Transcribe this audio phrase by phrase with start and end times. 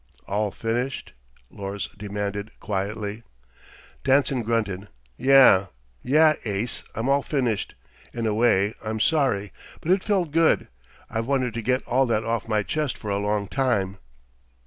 [0.25, 1.13] "All finished,"
[1.51, 3.21] Lors demanded quietly.
[4.03, 4.87] Danson grunted.
[5.15, 5.67] "Yeah.
[6.01, 7.75] Yeah, ace, I'm all finished.
[8.11, 9.51] In a way, I'm sorry...
[9.79, 10.67] but it felt good.
[11.07, 13.97] I've wanted to get all that off my chest for a long time."